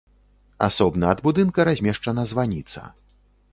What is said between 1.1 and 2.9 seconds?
ад будынка размешчана званіца.